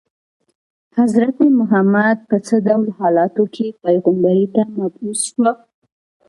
حضرت 0.97 1.37
محمد 1.59 2.17
په 2.29 2.37
څه 2.45 2.55
ډول 2.67 2.87
حالاتو 2.99 3.43
کې 3.55 3.67
پیغمبرۍ 3.83 4.45
ته 4.55 4.61
مبعوث 4.79 5.19
شو. 5.31 5.47